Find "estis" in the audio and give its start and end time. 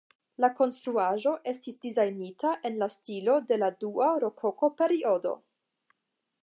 1.51-1.77